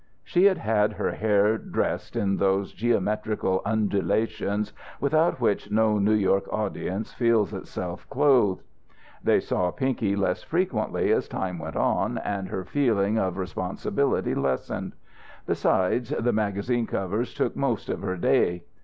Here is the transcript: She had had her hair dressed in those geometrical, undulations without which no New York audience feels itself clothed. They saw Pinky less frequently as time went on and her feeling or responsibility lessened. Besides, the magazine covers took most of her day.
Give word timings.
She 0.23 0.45
had 0.45 0.57
had 0.57 0.93
her 0.93 1.11
hair 1.11 1.59
dressed 1.59 2.15
in 2.15 2.37
those 2.37 2.73
geometrical, 2.73 3.61
undulations 3.63 4.73
without 4.99 5.39
which 5.39 5.69
no 5.69 5.99
New 5.99 6.15
York 6.15 6.51
audience 6.51 7.13
feels 7.13 7.53
itself 7.53 8.09
clothed. 8.09 8.63
They 9.23 9.39
saw 9.39 9.69
Pinky 9.69 10.15
less 10.15 10.41
frequently 10.41 11.11
as 11.11 11.27
time 11.27 11.59
went 11.59 11.75
on 11.75 12.17
and 12.17 12.49
her 12.49 12.65
feeling 12.65 13.19
or 13.19 13.29
responsibility 13.29 14.33
lessened. 14.33 14.93
Besides, 15.45 16.09
the 16.09 16.33
magazine 16.33 16.87
covers 16.87 17.31
took 17.35 17.55
most 17.55 17.87
of 17.87 18.01
her 18.01 18.17
day. 18.17 18.63